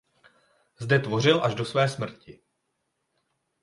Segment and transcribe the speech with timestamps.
[0.79, 2.39] Zde tvořil až do své smrti.